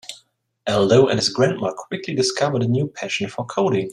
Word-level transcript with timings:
Aldo 0.67 1.05
and 1.09 1.19
his 1.19 1.29
grandma 1.29 1.71
quickly 1.75 2.15
discovered 2.15 2.63
a 2.63 2.67
new 2.67 2.87
passion 2.87 3.29
for 3.29 3.45
coding. 3.45 3.89